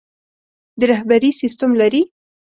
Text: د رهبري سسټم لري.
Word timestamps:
د 0.79 0.81
رهبري 0.91 1.31
سسټم 1.41 1.71
لري. 1.81 2.01